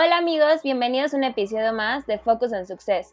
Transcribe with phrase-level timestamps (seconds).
[0.00, 3.12] Hola amigos, bienvenidos a un episodio más de Focus on Success.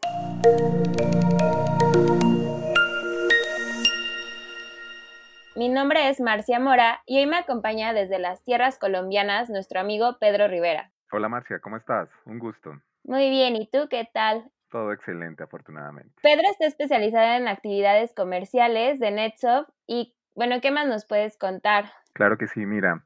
[5.56, 10.18] Mi nombre es Marcia Mora y hoy me acompaña desde las tierras colombianas nuestro amigo
[10.20, 10.92] Pedro Rivera.
[11.12, 12.08] Hola Marcia, ¿cómo estás?
[12.26, 12.80] Un gusto.
[13.04, 14.52] Muy bien, ¿y tú qué tal?
[14.70, 16.14] Todo excelente, afortunadamente.
[16.22, 21.86] Pedro está especializado en actividades comerciales de NetSoft y, bueno, ¿qué más nos puedes contar?
[22.14, 23.02] Claro que sí, mira,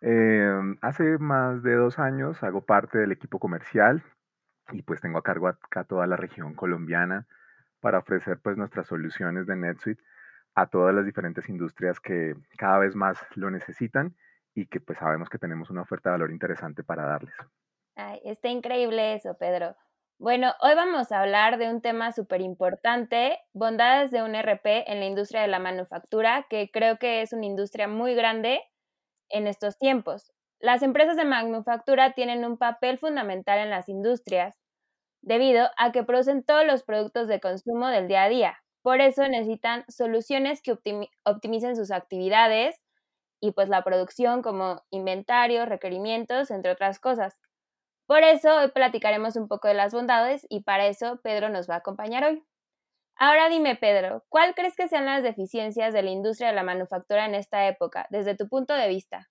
[0.00, 4.02] em, hace más de dos años hago parte del equipo comercial
[4.72, 7.26] y pues tengo a cargo acá toda la región colombiana
[7.80, 10.02] para ofrecer pues nuestras soluciones de NetSuite
[10.54, 14.14] a todas las diferentes industrias que cada vez más lo necesitan
[14.54, 17.34] y que pues sabemos que tenemos una oferta de valor interesante para darles.
[17.96, 19.76] Ay, está increíble eso, Pedro.
[20.18, 25.00] Bueno, hoy vamos a hablar de un tema súper importante, bondades de un RP en
[25.00, 28.60] la industria de la manufactura, que creo que es una industria muy grande
[29.30, 30.32] en estos tiempos.
[30.60, 34.58] Las empresas de manufactura tienen un papel fundamental en las industrias
[35.22, 38.58] debido a que producen todos los productos de consumo del día a día.
[38.82, 40.72] Por eso necesitan soluciones que
[41.24, 42.76] optimicen sus actividades
[43.40, 47.38] y pues la producción como inventario, requerimientos, entre otras cosas.
[48.06, 51.76] Por eso hoy platicaremos un poco de las bondades y para eso Pedro nos va
[51.76, 52.44] a acompañar hoy.
[53.22, 57.26] Ahora dime, Pedro, ¿cuál crees que sean las deficiencias de la industria de la manufactura
[57.26, 59.28] en esta época, desde tu punto de vista?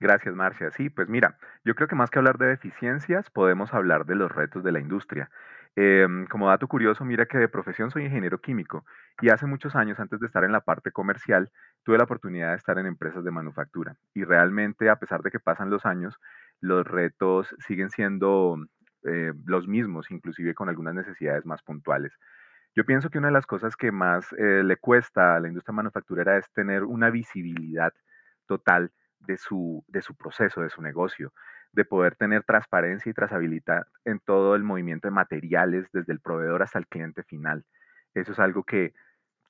[0.00, 0.72] Gracias, Marcia.
[0.72, 4.32] Sí, pues mira, yo creo que más que hablar de deficiencias, podemos hablar de los
[4.32, 5.30] retos de la industria.
[5.76, 8.84] Em, como dato curioso, mira que de profesión soy ingeniero químico
[9.22, 11.52] y hace muchos años, antes de estar en la parte comercial,
[11.84, 13.94] tuve la oportunidad de estar en empresas de manufactura.
[14.14, 16.18] Y realmente, a pesar de que pasan los años,
[16.60, 18.56] los retos siguen siendo
[19.04, 22.12] eh, los mismos, inclusive con algunas necesidades más puntuales.
[22.76, 25.74] Yo pienso que una de las cosas que más eh, le cuesta a la industria
[25.74, 27.92] manufacturera es tener una visibilidad
[28.46, 31.32] total de su, de su proceso, de su negocio,
[31.72, 36.62] de poder tener transparencia y trazabilidad en todo el movimiento de materiales, desde el proveedor
[36.62, 37.64] hasta el cliente final.
[38.14, 38.92] Eso es algo que,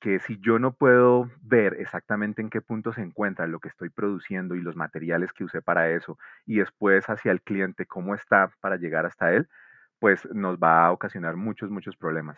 [0.01, 3.89] que si yo no puedo ver exactamente en qué punto se encuentra lo que estoy
[3.89, 8.51] produciendo y los materiales que usé para eso, y después hacia el cliente cómo está
[8.61, 9.49] para llegar hasta él,
[9.99, 12.37] pues nos va a ocasionar muchos, muchos problemas.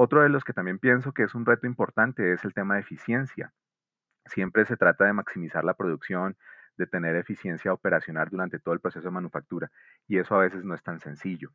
[0.00, 2.82] Otro de los que también pienso que es un reto importante es el tema de
[2.82, 3.52] eficiencia.
[4.26, 6.36] Siempre se trata de maximizar la producción,
[6.76, 9.72] de tener eficiencia operacional durante todo el proceso de manufactura
[10.06, 11.50] y eso a veces no es tan sencillo.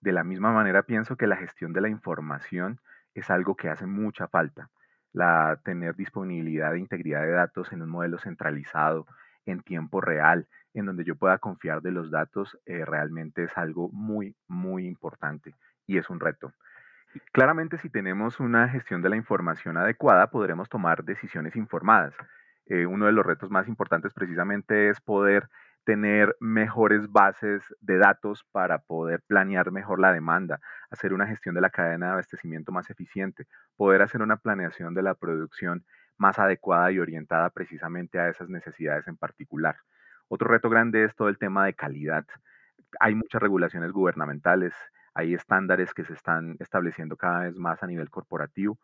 [0.00, 2.78] De la misma manera pienso que la gestión de la información
[3.12, 4.70] es algo que hace mucha falta.
[5.12, 9.08] La tener disponibilidad e integridad de datos en un modelo centralizado,
[9.46, 13.88] en tiempo real, en donde yo pueda confiar de los datos, eh, realmente es algo
[13.90, 15.56] muy, muy importante
[15.88, 16.52] y es un reto.
[17.32, 22.14] Claramente, si tenemos una gestión de la información adecuada, podremos tomar decisiones informadas.
[22.66, 25.48] Eh, uno de los retos más importantes precisamente es poder
[25.84, 30.60] tener mejores bases de datos para poder planear mejor la demanda,
[30.90, 35.02] hacer una gestión de la cadena de abastecimiento más eficiente, poder hacer una planeación de
[35.02, 35.84] la producción
[36.16, 39.76] más adecuada y orientada precisamente a esas necesidades en particular.
[40.28, 42.24] Otro reto grande es todo el tema de calidad.
[42.98, 44.72] Hay muchas regulaciones gubernamentales,
[45.14, 48.78] hay estándares que se están estableciendo cada vez más a nivel corporativo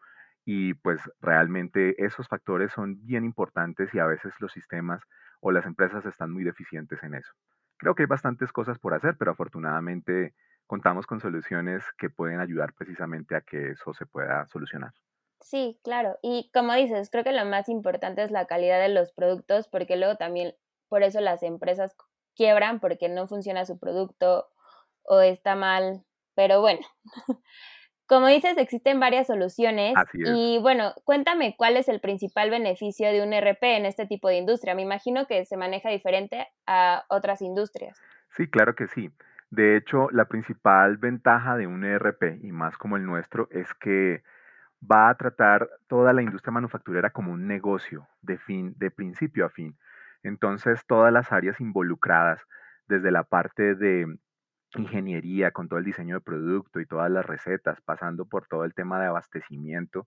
[0.45, 5.03] y pues realmente esos factores son bien importantes y a veces los sistemas
[5.41, 7.33] o las empresas están muy deficientes en eso.
[7.77, 10.35] Creo que hay bastantes cosas por hacer, pero afortunadamente
[10.67, 14.93] contamos con soluciones que pueden ayudar precisamente a que eso se pueda solucionar.
[15.41, 16.19] Sí, claro.
[16.23, 19.97] Y como dices, creo que lo más importante es la calidad de los productos, porque
[19.97, 20.55] luego también
[20.89, 21.97] por eso las empresas
[22.37, 24.51] quiebran, porque no funciona su producto
[25.03, 26.05] o está mal.
[26.35, 26.81] Pero bueno,
[28.11, 29.95] Como dices, existen varias soluciones.
[30.15, 34.37] Y bueno, cuéntame cuál es el principal beneficio de un RP en este tipo de
[34.37, 34.75] industria.
[34.75, 37.97] Me imagino que se maneja diferente a otras industrias.
[38.31, 39.13] Sí, claro que sí.
[39.51, 44.25] De hecho, la principal ventaja de un ERP, y más como el nuestro, es que
[44.83, 49.51] va a tratar toda la industria manufacturera como un negocio de fin, de principio a
[49.51, 49.79] fin.
[50.25, 52.41] Entonces, todas las áreas involucradas,
[52.89, 54.19] desde la parte de
[54.77, 58.75] ingeniería, con todo el diseño de producto y todas las recetas, pasando por todo el
[58.75, 60.07] tema de abastecimiento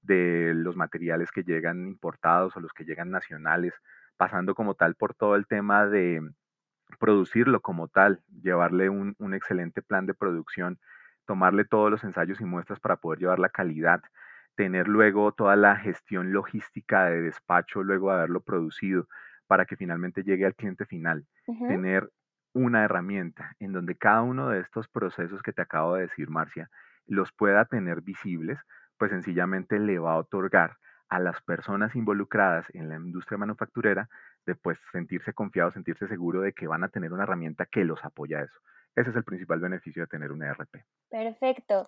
[0.00, 3.74] de los materiales que llegan importados o los que llegan nacionales,
[4.16, 6.22] pasando como tal por todo el tema de
[6.98, 10.78] producirlo como tal, llevarle un, un excelente plan de producción,
[11.26, 14.02] tomarle todos los ensayos y muestras para poder llevar la calidad,
[14.54, 19.06] tener luego toda la gestión logística de despacho luego de haberlo producido
[19.46, 21.26] para que finalmente llegue al cliente final,
[21.68, 22.10] tener
[22.52, 26.70] una herramienta en donde cada uno de estos procesos que te acabo de decir, Marcia,
[27.06, 28.58] los pueda tener visibles,
[28.98, 30.76] pues sencillamente le va a otorgar
[31.08, 34.08] a las personas involucradas en la industria manufacturera
[34.44, 38.04] de pues sentirse confiados, sentirse seguro de que van a tener una herramienta que los
[38.04, 38.60] apoya a eso.
[38.94, 40.84] Ese es el principal beneficio de tener un ERP.
[41.10, 41.86] Perfecto.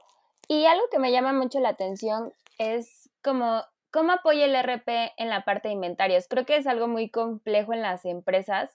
[0.48, 5.28] Y algo que me llama mucho la atención es como cómo apoya el ERP en
[5.28, 6.28] la parte de inventarios.
[6.28, 8.70] Creo que es algo muy complejo en las empresas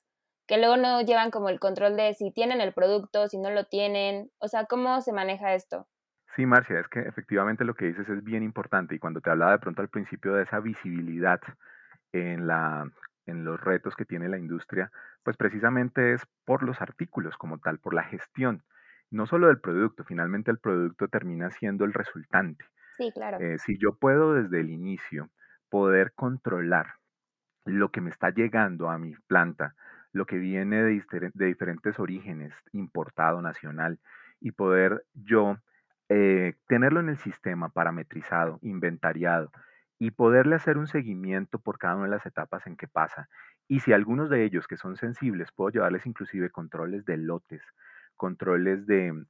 [0.48, 3.66] que luego no llevan como el control de si tienen el producto, si no lo
[3.66, 5.88] tienen, o sea, ¿cómo se maneja esto?
[6.36, 9.54] Sí, Marcia, es que efectivamente lo que dices es bien importante y cuando te hablaba
[9.54, 11.40] de pronto al principio de esa visibilidad
[12.12, 12.92] en, la,
[13.26, 14.92] en los retos que tiene la industria,
[15.24, 18.64] pues precisamente es por los artículos como tal, por la gestión,
[19.12, 22.66] no solo del producto, finalmente el producto termina siendo el resultante.
[22.98, 23.40] Sí, claro.
[23.40, 25.30] Eh, si yo puedo desde el inicio
[25.70, 26.96] poder controlar
[27.66, 29.76] lo que me está llegando a mi planta,
[30.16, 34.00] lo que viene de, diferentes orígenes, importado, nacional,
[34.40, 35.58] y poder yo
[36.08, 39.52] eh, tenerlo en el sistema parametrizado, inventariado,
[40.00, 43.28] y poderle hacer un seguimiento por cada una de las etapas en que pasa.
[43.68, 47.62] Y si algunos de ellos que son sensibles, puedo llevarles inclusive controles de lotes,
[48.16, 49.26] controles de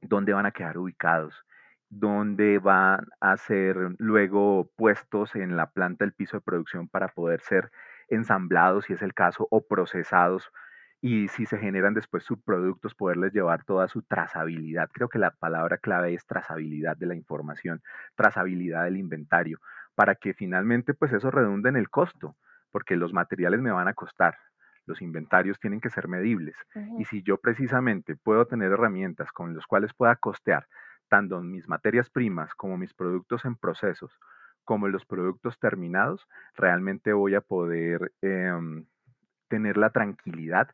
[0.00, 1.44] dónde van a quedar ubicados,
[1.90, 7.40] dónde van a ser luego puestos en la planta del piso de producción para poder
[7.40, 7.70] ser
[8.08, 10.50] ensamblados, si es el caso, o procesados,
[11.00, 14.88] y si se generan después subproductos, poderles llevar toda su trazabilidad.
[14.90, 17.82] Creo que la palabra clave es trazabilidad de la información,
[18.14, 19.58] trazabilidad del inventario,
[19.94, 22.36] para que finalmente pues eso redunde en el costo,
[22.70, 24.38] porque los materiales me van a costar,
[24.86, 26.56] los inventarios tienen que ser medibles.
[26.98, 30.66] Y si yo precisamente puedo tener herramientas con las cuales pueda costear
[31.08, 34.18] tanto mis materias primas como mis productos en procesos,
[34.64, 38.86] como los productos terminados, realmente voy a poder em,
[39.48, 40.68] tener la tranquilidad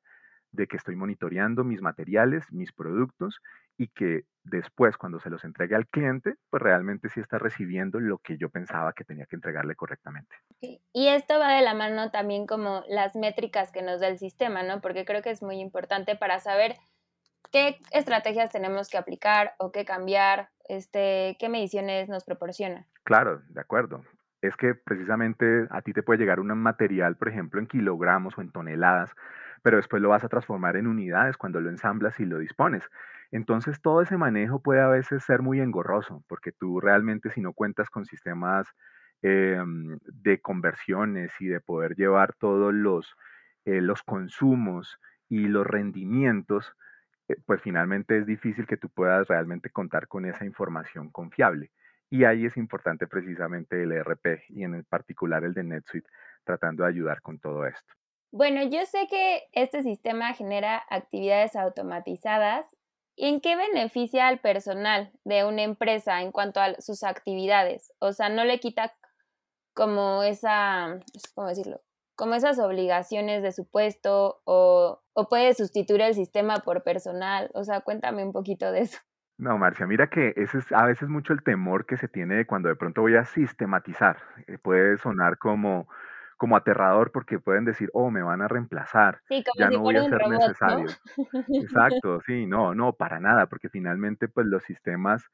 [0.52, 3.40] de que estoy monitoreando mis materiales, mis productos
[3.76, 8.18] y que después cuando se los entregue al cliente, pues realmente sí está recibiendo lo
[8.18, 10.36] que yo pensaba que tenía que entregarle correctamente.
[10.60, 14.62] Y esto va de la mano también como las métricas que nos da el sistema,
[14.62, 14.80] ¿no?
[14.80, 16.76] Porque creo que es muy importante para saber
[17.52, 22.86] qué estrategias tenemos que aplicar o qué cambiar, este, qué mediciones nos proporciona.
[23.04, 24.04] Claro, de acuerdo.
[24.40, 28.40] Es que precisamente a ti te puede llegar un material, por ejemplo, en kilogramos o
[28.40, 29.10] en toneladas,
[29.62, 32.84] pero después lo vas a transformar en unidades cuando lo ensamblas y lo dispones.
[33.32, 37.52] Entonces todo ese manejo puede a veces ser muy engorroso, porque tú realmente si no
[37.52, 38.66] cuentas con sistemas
[39.22, 43.14] em, de conversiones y de poder llevar todos los,
[43.64, 46.74] eh, los consumos y los rendimientos,
[47.46, 51.70] pues finalmente es difícil que tú puedas realmente contar con esa información confiable.
[52.10, 56.08] Y ahí es importante precisamente el ERP y en particular el de NetSuite,
[56.44, 57.94] tratando de ayudar con todo esto.
[58.32, 62.64] Bueno, yo sé que este sistema genera actividades automatizadas.
[63.16, 67.92] ¿En qué beneficia al personal de una empresa en cuanto a sus actividades?
[67.98, 68.94] O sea, no le quita
[69.74, 71.00] como esa,
[71.34, 71.80] ¿cómo decirlo?
[72.20, 77.50] Como esas obligaciones de su puesto o, o puede sustituir el sistema por personal?
[77.54, 78.98] O sea, cuéntame un poquito de eso.
[79.38, 82.68] No, Marcia, mira que ese es a veces mucho el temor que se tiene cuando
[82.68, 84.18] de pronto voy a sistematizar.
[84.48, 85.88] Eh, puede sonar como,
[86.36, 89.96] como aterrador porque pueden decir, oh, me van a reemplazar, sí, como ya no voy
[89.96, 90.88] a ser necesario.
[91.54, 95.24] Exacto, sí, no, no, para nada, porque finalmente pues los sistemas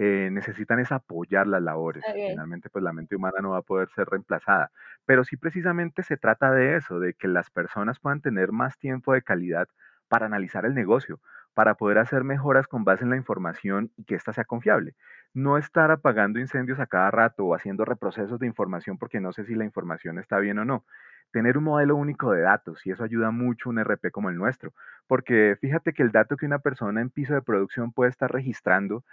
[0.00, 2.06] eh, necesitan es apoyar las labores.
[2.24, 4.70] Finalmente, pues la mente humana no va a poder ser reemplazada.
[5.04, 9.12] Pero sí precisamente se trata de eso, de que las personas puedan tener más tiempo
[9.12, 9.68] de calidad
[10.06, 11.20] para analizar el negocio,
[11.52, 14.94] para poder hacer mejoras con base en la información y que ésta sea confiable.
[15.34, 19.44] No estar apagando incendios a cada rato o haciendo reprocesos de información porque no sé
[19.46, 20.84] si la información está bien o no.
[21.32, 24.72] Tener un modelo único de datos y eso ayuda mucho un RP como el nuestro,
[25.08, 29.04] porque fíjate que el dato que una persona en piso de producción puede estar registrando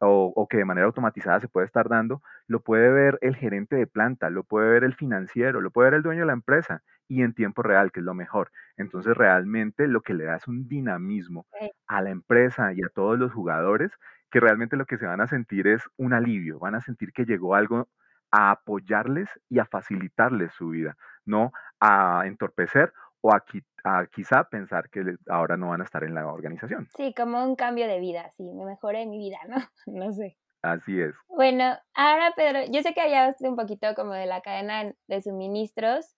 [0.00, 3.86] o, que de manera automatizada se puede estar dando, lo puede ver el gerente de
[3.86, 7.22] planta, lo puede ver el financiero, lo puede ver el dueño de la empresa y
[7.22, 8.50] en tiempo real, que es lo mejor.
[8.76, 11.46] Entonces realmente lo que le da es un dinamismo
[11.86, 13.92] a la empresa y a todos los jugadores
[14.30, 17.24] que realmente lo que se van a sentir es un alivio, van a sentir que
[17.24, 17.88] llegó algo
[18.30, 22.92] a apoyarles y a facilitarles su vida, no a entorpecer
[23.22, 26.88] o a, quizá pensar que ahora no van a estar en la organización.
[26.96, 29.56] Sí, como un cambio de vida, sí, me mejoré mi vida, ¿no?
[29.86, 30.36] No sé.
[30.62, 31.14] Así es.
[31.28, 36.16] Bueno, ahora Pedro, yo sé que hablaste un poquito como de la cadena de suministros,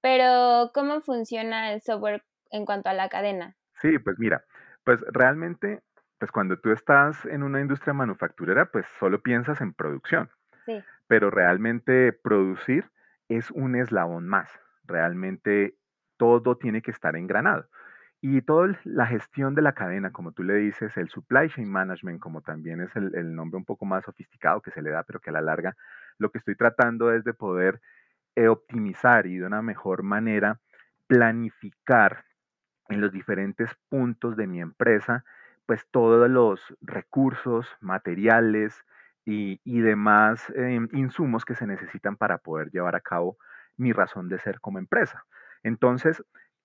[0.00, 3.54] pero ¿cómo funciona el software en cuanto a la cadena?
[3.82, 4.44] Sí, pues mira,
[4.84, 5.82] pues realmente,
[6.18, 10.30] pues cuando tú estás en una industria manufacturera, pues solo piensas en producción.
[10.64, 10.82] Sí.
[11.06, 12.90] Pero realmente producir
[13.28, 14.48] es un eslabón más.
[14.84, 15.76] Realmente
[16.22, 17.66] todo tiene que estar engranado.
[18.20, 22.20] Y toda la gestión de la cadena, como tú le dices, el supply chain management,
[22.20, 25.30] como también es el, nombre un poco más sofisticado que se le da, pero que
[25.30, 25.74] a la larga
[26.18, 27.80] lo que estoy tratando es de poder
[28.36, 30.60] eh, optimizar y de una mejor manera
[31.08, 32.24] planificar
[32.88, 35.24] en los diferentes puntos de mi empresa
[35.66, 38.84] pues todos los recursos, materiales
[39.24, 43.38] y, demás em, insumos que se necesitan para poder llevar a cabo
[43.76, 45.24] mi razón de ser como empresa.
[45.62, 46.22] Entonces,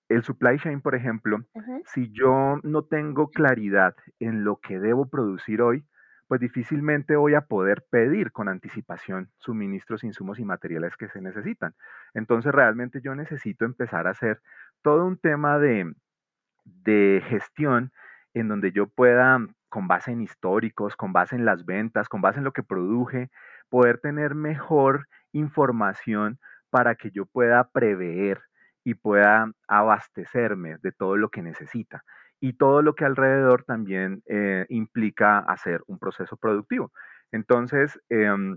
[0.08, 1.44] el supply chain, por ejemplo,
[1.84, 5.84] si yo no tengo claridad en lo que debo producir hoy,
[6.28, 11.74] pues difícilmente voy a poder pedir con anticipación suministros, insumos y materiales que se necesitan.
[12.14, 14.40] Entonces realmente yo necesito empezar a hacer
[14.82, 15.94] todo un tema de,
[16.64, 17.92] de gestión
[18.34, 19.38] en donde yo pueda,
[19.70, 23.30] con base en históricos, con base en las ventas, con base en lo que produje,
[23.70, 26.38] poder tener mejor información
[26.70, 28.42] para que yo pueda prever
[28.88, 32.04] y pueda abastecerme de todo lo que necesita
[32.40, 36.90] y todo lo que alrededor también eh, implica hacer un proceso productivo.
[37.30, 38.56] Entonces, em,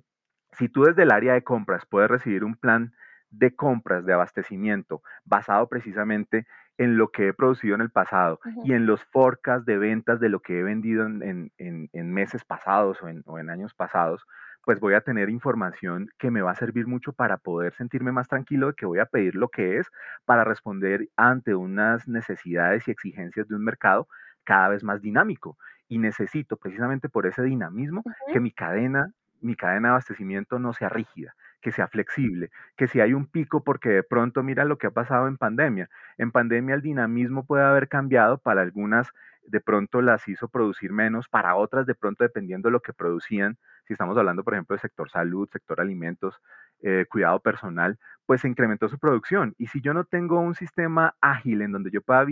[0.53, 2.93] si tú desde el área de compras puedes recibir un plan
[3.29, 6.47] de compras, de abastecimiento, basado precisamente
[6.81, 10.29] en lo que he producido en el pasado y en los forecasts de ventas de
[10.29, 11.51] lo que he vendido en,
[11.93, 14.25] meses pasados o en años pasados,
[14.63, 18.27] pues voy a tener información que me va a servir mucho para poder sentirme más
[18.27, 19.87] tranquilo de que voy a pedir lo que es
[20.25, 24.07] para responder ante unas necesidades y exigencias de un mercado
[24.43, 25.57] cada vez más dinámico.
[25.87, 29.11] Y necesito precisamente por ese dinamismo que mi cadena,
[29.41, 33.63] mi cadena de abastecimiento no sea rígida, que sea flexible, que si hay un pico,
[33.63, 35.89] porque de pronto mira lo que ha pasado en pandemia.
[36.17, 39.11] En pandemia el dinamismo puede haber cambiado para algunas
[39.43, 43.57] de pronto las hizo producir menos, para otras de pronto dependiendo de lo que producían,
[43.85, 46.41] si estamos hablando por ejemplo del sector salud, sector alimentos,
[46.81, 49.55] eh, cuidado personal, pues se incrementó su producción.
[49.57, 52.25] Y si yo no tengo un sistema ágil en donde yo pueda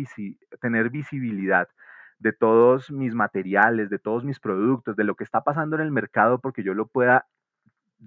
[0.62, 1.68] tener visibilidad
[2.20, 5.92] de todos mis materiales, de todos mis productos, de lo que está pasando en el
[5.92, 7.26] mercado, porque yo lo pueda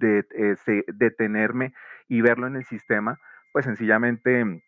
[0.01, 0.55] eh,
[0.87, 1.73] detenerme
[2.07, 3.19] y verlo en el sistema,
[3.51, 4.61] pues sencillamente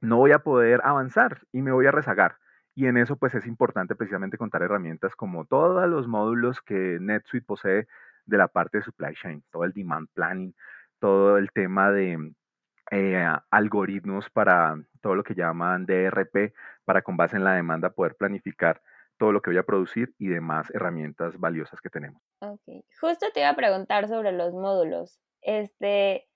[0.00, 2.36] no voy a poder avanzar y me voy a rezagar.
[2.74, 7.44] Y en eso pues es importante precisamente contar herramientas como todos los módulos que NetSuite
[7.44, 7.88] posee
[8.24, 10.54] de la parte de supply chain, todo el demand planning,
[11.00, 12.32] todo el tema de
[12.90, 16.54] eh, algoritmos para todo lo que llaman DRP,
[16.84, 18.80] para con base en la demanda poder planificar
[19.18, 22.22] todo lo que voy a producir y demás herramientas valiosas que tenemos.
[22.40, 25.20] Ok, justo te iba a preguntar sobre los módulos.
[25.42, 26.28] Este,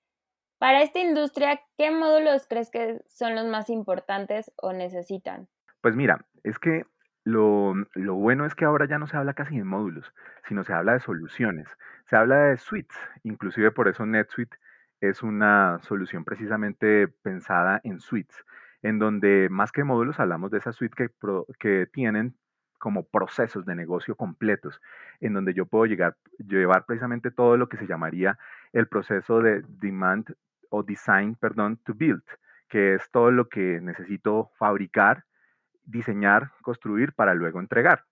[0.59, 5.47] para esta industria, ¿qué módulos crees que son los más importantes o necesitan?
[5.81, 6.85] Pues mira, es que
[7.25, 10.13] lo, bueno es que ahora ya no se habla casi de módulos,
[10.47, 11.67] sino se habla de soluciones.
[12.09, 14.57] Se habla de suites, inclusive por eso NetSuite
[15.01, 18.45] es una solución precisamente pensada en suites,
[18.81, 21.09] en donde más que módulos hablamos de esas suites que,
[21.59, 22.37] que tienen
[22.83, 24.81] como procesos de negocio completos,
[25.21, 28.37] en donde yo puedo llegar, llevar precisamente todo lo que se llamaría
[28.73, 30.25] el proceso de demand
[30.67, 32.25] o design, perdón, to build,
[32.67, 35.23] que es todo lo que necesito fabricar,
[35.85, 38.03] diseñar, construir para luego entregar.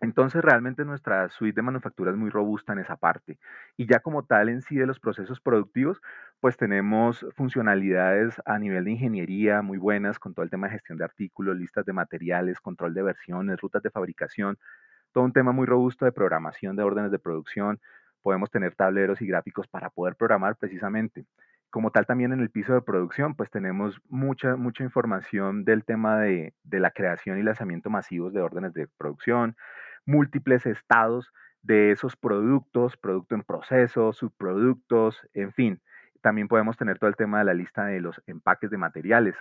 [0.00, 3.38] Entonces realmente nuestra suite de manufactura es muy robusta en esa parte.
[3.76, 6.00] Y ya como tal en sí de los procesos productivos,
[6.40, 10.98] pues tenemos funcionalidades a nivel de ingeniería muy buenas con todo el tema de gestión
[10.98, 14.56] de artículos, listas de materiales, control de versiones, rutas de fabricación,
[15.12, 17.80] todo un tema muy robusto de programación de órdenes de producción.
[18.22, 21.26] Podemos tener tableros y gráficos para poder programar precisamente
[21.70, 26.18] como tal también en el piso de producción, pues tenemos mucha, mucha información del tema
[26.18, 29.56] de, la creación y lanzamiento masivos de órdenes de producción,
[30.06, 35.82] múltiples estados de esos productos, producto en proceso, subproductos, en fin.
[36.20, 39.36] También podemos tener todo el tema de la lista de los empaques de materiales.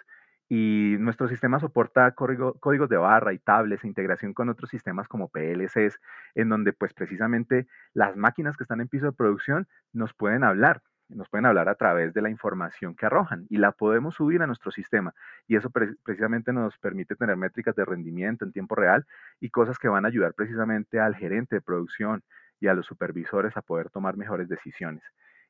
[0.50, 5.30] Y nuestro sistema soporta códigos de barra y tablets, e integración con otros sistemas como
[5.30, 6.00] PLCs,
[6.36, 10.82] en donde pues precisamente las máquinas que están en piso de producción nos pueden hablar
[11.10, 14.48] nos pueden hablar a través de la información que arrojan y la podemos subir a
[14.48, 15.14] nuestro sistema.
[15.48, 19.06] Y eso precisamente nos permite tener métricas de rendimiento en tiempo real
[19.40, 22.24] y cosas que van a ayudar precisamente al gerente de producción
[22.60, 25.04] y a los supervisores a poder tomar mejores decisiones.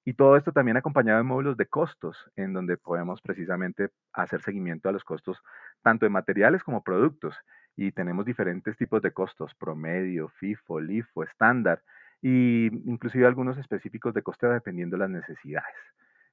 [0.06, 4.88] Y todo esto también acompañado de módulos de costos, en donde podemos precisamente hacer seguimiento
[4.88, 5.44] a los costos
[5.82, 7.36] tanto de materiales como productos.
[7.76, 11.84] Y tenemos diferentes tipos de costos, promedio, FIFO, LIFO, estándar,
[12.22, 15.76] y inclusive algunos específicos de costeo dependiendo de las necesidades.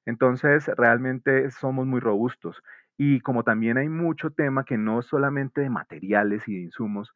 [0.05, 2.61] Entonces, realmente somos muy robustos.
[2.97, 7.13] Y como también hay mucho tema que no solamente de materiales y de insumos,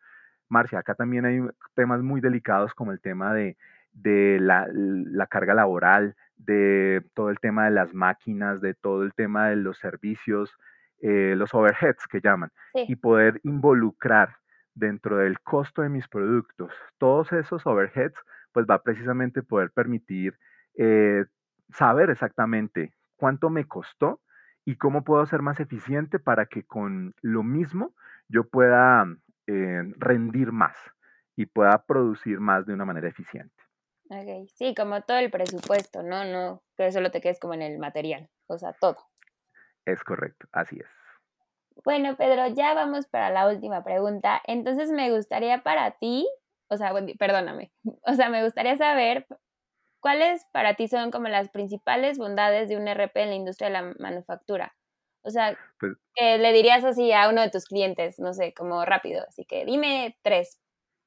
[0.49, 1.39] Marcia, acá también hay
[1.75, 3.55] temas muy delicados como el tema de,
[4.39, 9.57] la, carga laboral, de todo el tema de las máquinas, de todo el tema de
[9.57, 10.51] los servicios,
[11.01, 14.35] eh, los overheads que llaman, y poder involucrar
[14.73, 18.19] dentro del costo de mis productos todos esos overheads
[18.51, 20.38] pues va precisamente poder permitir
[20.75, 21.25] eh,
[21.70, 24.22] saber exactamente cuánto me costó
[24.65, 27.94] y cómo puedo ser más eficiente para que con lo mismo
[28.27, 29.06] yo pueda
[29.48, 30.75] eh, rendir más
[31.36, 33.63] y pueda producir más de una manera eficiente.
[34.10, 36.25] Ok, sí, como todo el presupuesto, ¿no?
[36.25, 38.98] No que solo te quedes como en el material, o sea, todo.
[39.86, 40.88] Es correcto, así es.
[41.84, 44.41] Bueno, Pedro, ya vamos para la última pregunta.
[44.46, 46.27] Entonces me gustaría para ti,
[46.69, 47.71] o sea, perdóname,
[48.05, 49.27] o sea, me gustaría saber
[49.99, 53.73] cuáles para ti son como las principales bondades de un RP en la industria de
[53.73, 54.73] la manufactura.
[55.21, 58.85] O sea, pues que le dirías así a uno de tus clientes, no sé, como
[58.85, 59.21] rápido.
[59.27, 60.57] Así que dime tres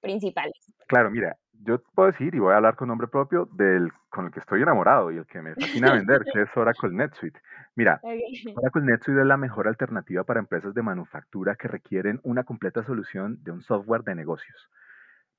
[0.00, 0.74] principales.
[0.86, 4.32] Claro, mira, yo puedo decir y voy a hablar con nombre propio del con el
[4.32, 7.40] que estoy enamorado y el que me fascina vender, que es Oracle NetSuite.
[7.74, 8.00] Mira,
[8.56, 13.42] Oracle NetSuite es la mejor alternativa para empresas de manufactura que requieren una completa solución
[13.42, 14.68] de un software de negocios,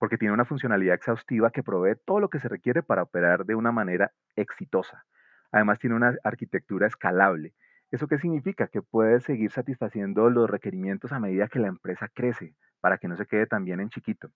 [0.03, 3.55] porque tiene una funcionalidad exhaustiva que provee todo lo que se requiere para operar de
[3.55, 5.05] una manera exitosa.
[5.49, 7.53] Además tiene una arquitectura escalable.
[7.89, 8.67] ¿Eso qué significa?
[8.67, 13.15] Que puede seguir satisfaciendo los requerimientos a medida que la empresa crece, para que no
[13.15, 14.29] se quede también en chiquito.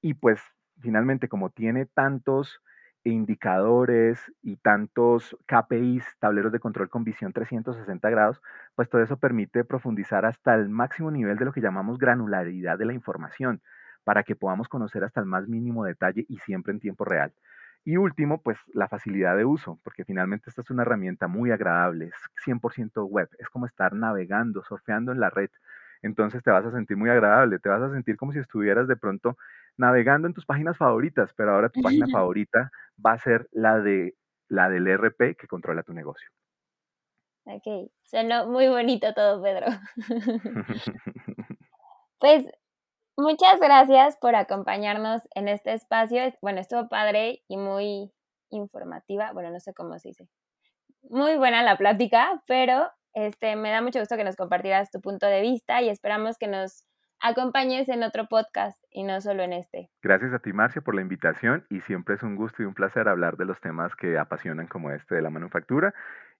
[0.00, 0.40] Y pues
[0.80, 2.62] finalmente, como tiene tantos
[3.04, 8.40] indicadores y tantos KPIs, tableros de control con visión 360 grados,
[8.76, 12.86] pues todo eso permite profundizar hasta el máximo nivel de lo que llamamos granularidad de
[12.86, 13.60] la información,
[14.04, 17.32] para que podamos conocer hasta el más mínimo detalle y siempre en tiempo real.
[17.84, 22.06] Y último, pues la facilidad de uso, porque finalmente esta es una herramienta muy agradable,
[22.06, 25.50] es 100% web, es como estar navegando, surfeando en la red.
[26.00, 28.96] Entonces te vas a sentir muy agradable, te vas a sentir como si estuvieras de
[28.96, 29.36] pronto
[29.76, 32.70] navegando en tus páginas favoritas, pero ahora tu página favorita
[33.04, 34.14] va a ser la de
[34.48, 36.28] la del ERP que controla tu negocio.
[37.44, 39.66] Ok, suena muy bonito todo, Pedro.
[42.20, 42.44] pues
[43.16, 46.22] muchas gracias por acompañarnos en este espacio.
[46.40, 48.12] Bueno, estuvo padre y muy
[48.50, 49.32] informativa.
[49.32, 50.28] Bueno, no sé cómo se dice.
[51.02, 55.26] Muy buena la plática, pero este, me da mucho gusto que nos compartieras tu punto
[55.26, 56.84] de vista y esperamos que nos
[57.20, 59.90] acompañes en otro podcast y no solo en este.
[60.02, 63.08] Gracias a ti, Marcia, por la invitación y siempre es un gusto y un placer
[63.08, 65.94] hablar de los temas que apasionan como este de la manufactura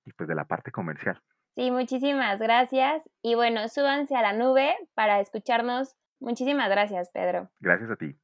[0.05, 1.21] y pues de la parte comercial.
[1.55, 5.95] Sí, muchísimas gracias y bueno, súbanse a la nube para escucharnos.
[6.23, 7.51] Muchísimas gracias, Pedro.
[7.61, 8.17] Gracias a ti.